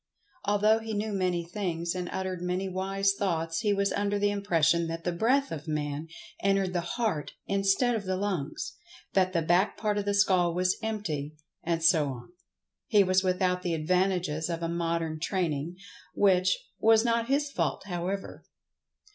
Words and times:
Although 0.45 0.79
he 0.79 0.95
knew 0.95 1.13
many 1.13 1.45
things, 1.45 1.93
and 1.93 2.09
uttered 2.11 2.41
many 2.41 2.67
wise 2.67 3.13
thoughts, 3.13 3.59
he 3.59 3.71
was 3.71 3.91
under 3.91 4.17
the 4.17 4.31
impression 4.31 4.87
that 4.87 5.03
the 5.03 5.11
breath 5.11 5.51
of 5.51 5.67
Man 5.67 6.07
entered 6.41 6.73
the 6.73 6.81
heart 6.97 7.33
instead 7.45 7.93
of 7.93 8.05
the 8.05 8.17
lungs—that 8.17 9.31
the 9.33 9.43
back 9.43 9.77
part 9.77 9.99
of 9.99 10.05
the 10.05 10.15
skull 10.15 10.55
was 10.55 10.77
empty, 10.81 11.35
and 11.63 11.83
so 11.83 12.07
on. 12.09 12.29
He 12.87 13.03
was 13.03 13.21
without 13.21 13.61
the 13.61 13.75
advantages 13.75 14.49
of 14.49 14.63
a 14.63 14.67
modern 14.67 15.19
training—which, 15.19 16.57
was 16.79 17.05
not 17.05 17.27
his 17.27 17.51
fault, 17.51 17.83
however. 17.85 18.43